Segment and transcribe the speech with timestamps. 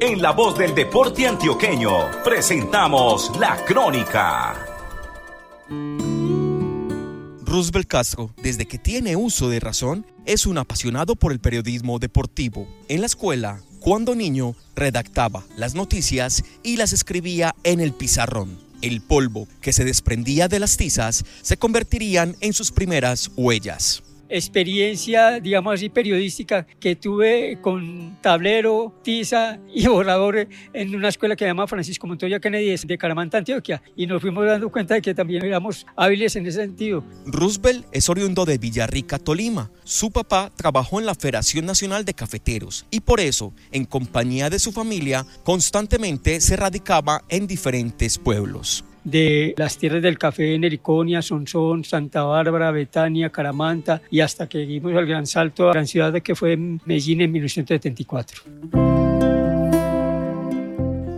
[0.00, 4.54] En la voz del deporte antioqueño, presentamos la crónica.
[7.42, 12.66] Roosevelt Castro, desde que tiene uso de razón, es un apasionado por el periodismo deportivo.
[12.88, 18.58] En la escuela, cuando niño, redactaba las noticias y las escribía en el pizarrón.
[18.80, 25.40] El polvo que se desprendía de las tizas se convertirían en sus primeras huellas experiencia,
[25.40, 31.48] digamos así, periodística que tuve con tablero, tiza y borrador en una escuela que se
[31.48, 33.82] llama Francisco Montoya Kennedy de Caramanta, Antioquia.
[33.96, 37.04] Y nos fuimos dando cuenta de que también éramos hábiles en ese sentido.
[37.26, 39.70] Roosevelt es oriundo de Villarrica, Tolima.
[39.84, 44.58] Su papá trabajó en la Federación Nacional de Cafeteros y por eso, en compañía de
[44.58, 51.22] su familia, constantemente se radicaba en diferentes pueblos de las tierras del café en Ericonia,
[51.22, 55.86] Sonsón, Santa Bárbara, Betania, Caramanta y hasta que dimos al gran salto a la gran
[55.86, 58.42] ciudad que fue Medellín en 1974.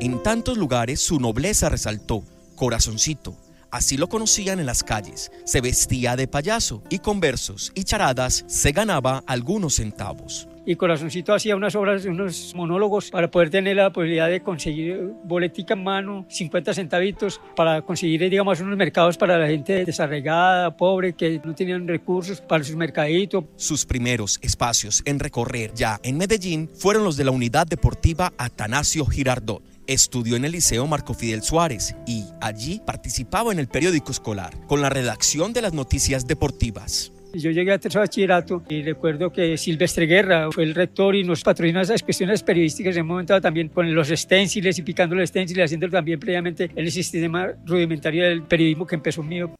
[0.00, 2.22] En tantos lugares su nobleza resaltó,
[2.54, 3.36] corazoncito,
[3.68, 5.30] Así lo conocían en las calles.
[5.44, 11.32] Se vestía de payaso y con versos y charadas se ganaba algunos centavos y Corazoncito
[11.32, 16.26] hacía unas obras, unos monólogos para poder tener la posibilidad de conseguir boletica en mano,
[16.28, 21.86] 50 centavitos, para conseguir, digamos, unos mercados para la gente desarregada, pobre, que no tenían
[21.86, 23.44] recursos para sus mercaditos.
[23.54, 29.06] Sus primeros espacios en recorrer ya en Medellín fueron los de la unidad deportiva Atanasio
[29.06, 29.62] Girardot.
[29.86, 34.82] Estudió en el Liceo Marco Fidel Suárez y allí participaba en el periódico escolar con
[34.82, 37.12] la redacción de las noticias deportivas.
[37.34, 41.42] Yo llegué a tercer bachillerato y recuerdo que Silvestre Guerra fue el rector y nos
[41.42, 45.64] patrocinó esas cuestiones periodísticas en un momento también con los esténciles y picando los esténciles,
[45.64, 49.50] haciéndolo también previamente en el sistema rudimentario del periodismo que empezó mío.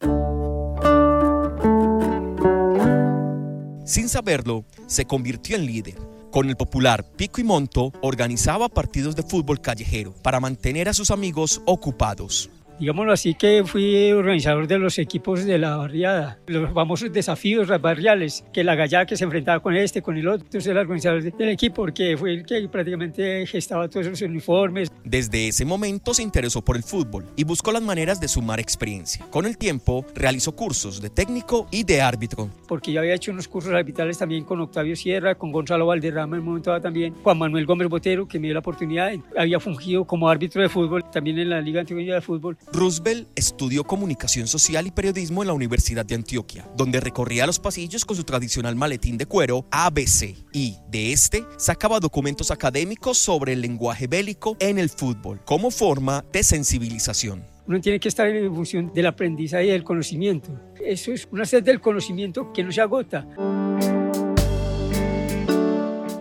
[3.85, 5.95] Sin saberlo, se convirtió en líder.
[6.31, 11.09] Con el popular Pico y Monto organizaba partidos de fútbol callejero para mantener a sus
[11.09, 12.49] amigos ocupados
[12.79, 18.43] digámoslo así, que fui organizador de los equipos de la barriada, los famosos desafíos barriales,
[18.53, 21.49] que la gallada que se enfrentaba con este, con el otro, entonces el organizador del
[21.49, 24.91] equipo, porque fue el que prácticamente gestaba todos esos uniformes.
[25.03, 29.25] Desde ese momento se interesó por el fútbol y buscó las maneras de sumar experiencia.
[29.29, 32.49] Con el tiempo realizó cursos de técnico y de árbitro.
[32.67, 36.41] Porque yo había hecho unos cursos arbitrales también con Octavio Sierra, con Gonzalo Valderrama en
[36.41, 40.05] el momento dado también, Juan Manuel Gómez Botero, que me dio la oportunidad, había fungido
[40.05, 44.87] como árbitro de fútbol también en la Liga Antioqueña de Fútbol Roosevelt estudió comunicación social
[44.87, 49.17] y periodismo en la Universidad de Antioquia, donde recorría los pasillos con su tradicional maletín
[49.17, 54.89] de cuero ABC y de este sacaba documentos académicos sobre el lenguaje bélico en el
[54.89, 57.43] fútbol como forma de sensibilización.
[57.67, 60.49] Uno tiene que estar en función del aprendizaje y del conocimiento.
[60.83, 63.27] Eso es una sed del conocimiento que no se agota.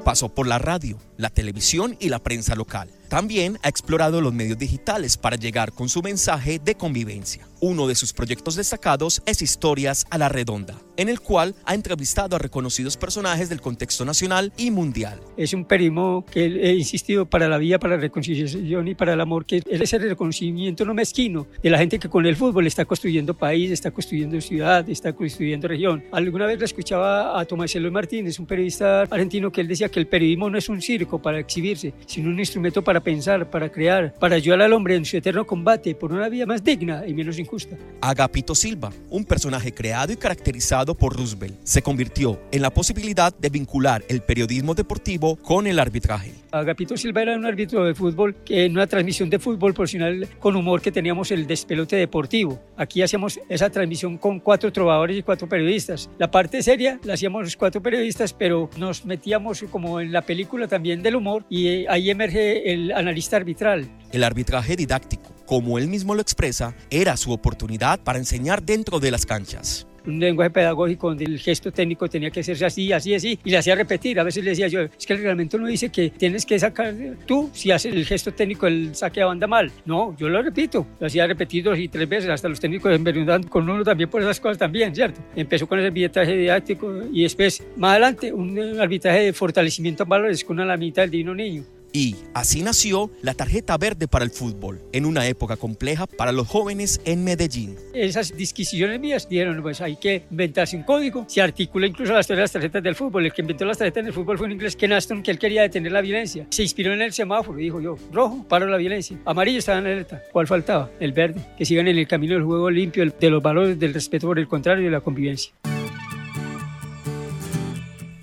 [0.04, 2.88] Pasó por la radio, la televisión y la prensa local.
[3.08, 7.46] También ha explorado los medios digitales para llegar con su mensaje de convivencia.
[7.60, 12.36] Uno de sus proyectos destacados es Historias a la Redonda, en el cual ha entrevistado
[12.36, 15.20] a reconocidos personajes del contexto nacional y mundial.
[15.38, 19.20] Es un perimo que he insistido para la vida, para la reconciliación y para el
[19.22, 22.84] amor, que es ese reconocimiento no mezquino de la gente que con el fútbol está
[22.84, 26.04] construyendo país, está construyendo ciudad, está construyendo región.
[26.12, 30.00] Alguna vez le escuchaba a Tomás Eloy Martínez, un periodista argentino, que él decía que
[30.00, 34.14] el periodismo no es un circo para exhibirse, sino un instrumento para pensar, para crear,
[34.14, 37.38] para ayudar al hombre en su eterno combate por una vida más digna y menos
[37.38, 37.76] injusta.
[38.00, 43.48] Agapito Silva, un personaje creado y caracterizado por Roosevelt, se convirtió en la posibilidad de
[43.48, 46.32] vincular el periodismo deportivo con el arbitraje.
[46.50, 50.56] Agapito Silva era un árbitro de fútbol que en una transmisión de fútbol profesional con
[50.56, 52.60] humor que teníamos el despelote deportivo.
[52.76, 56.08] Aquí hacíamos esa transmisión con cuatro trovadores y cuatro periodistas.
[56.18, 60.66] La parte seria la hacíamos los cuatro periodistas, pero nos metíamos como en la película
[60.66, 63.88] también del humor y eh, ahí emerge el analista arbitral.
[64.12, 69.10] El arbitraje didáctico, como él mismo lo expresa, era su oportunidad para enseñar dentro de
[69.10, 73.38] las canchas un lenguaje pedagógico donde el gesto técnico tenía que hacerse así, así, así,
[73.44, 74.18] y le hacía repetir.
[74.20, 76.94] A veces le decía yo, es que el reglamento no dice que tienes que sacar
[77.26, 79.70] tú, si haces el gesto técnico, el saque a banda mal.
[79.84, 83.42] No, yo lo repito, lo hacía repetir dos y tres veces, hasta los técnicos enverduran
[83.44, 85.20] con uno también por esas cosas también, ¿cierto?
[85.34, 90.44] Empezó con ese arbitraje didáctico y después, más adelante, un arbitraje de fortalecimiento a valores
[90.44, 91.64] con una lamita del divino niño.
[91.92, 96.46] Y así nació la tarjeta verde para el fútbol, en una época compleja para los
[96.46, 97.76] jóvenes en Medellín.
[97.94, 101.24] Esas disquisiciones mías dieron, pues hay que inventarse un código.
[101.28, 103.26] Se articula incluso la historia de las tarjetas del fútbol.
[103.26, 105.62] El que inventó las tarjetas del fútbol fue un inglés, Ken Aston, que él quería
[105.62, 106.46] detener la violencia.
[106.50, 109.18] Se inspiró en el semáforo y dijo yo, rojo, paro la violencia.
[109.24, 110.22] Amarillo estaba en alerta.
[110.32, 110.90] ¿Cuál faltaba?
[111.00, 111.40] El verde.
[111.56, 114.48] Que sigan en el camino del juego limpio, de los valores del respeto por el
[114.48, 115.52] contrario y de la convivencia.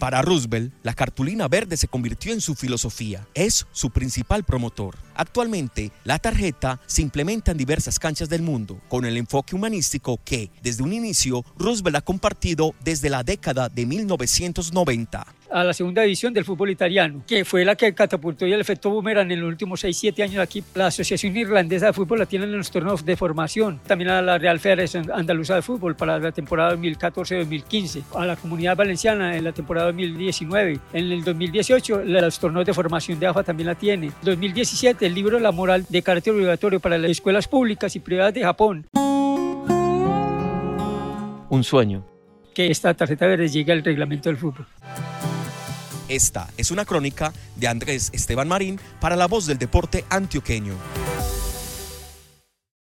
[0.04, 3.26] Para Roosevelt, la cartulina verde se convirtió en su filosofía.
[3.34, 4.98] Es su principal promotor.
[5.16, 10.52] Actualmente, la tarjeta se implementa en diversas canchas del mundo, con el enfoque humanístico que,
[10.62, 16.34] desde un inicio, Roosevelt ha compartido desde la década de 1990 a la segunda división
[16.34, 19.84] del fútbol italiano, que fue la que catapultó y el efecto boomerang en los últimos
[19.84, 20.64] 6-7 años aquí.
[20.74, 24.38] La Asociación Irlandesa de Fútbol la tienen en los torneos de formación, también a la
[24.38, 29.52] Real Federación Andaluza de Fútbol para la temporada 2014-2015, a la Comunidad Valenciana en la
[29.52, 35.06] temporada 2019, en el 2018 los torneos de formación de AFA también la tiene, 2017
[35.06, 38.88] el libro La Moral de carácter obligatorio para las escuelas públicas y privadas de Japón.
[41.50, 42.04] Un sueño.
[42.56, 44.66] Que esta tarjeta verde llegue al reglamento del fútbol.
[46.10, 50.74] Esta es una crónica de Andrés Esteban Marín para la voz del deporte antioqueño.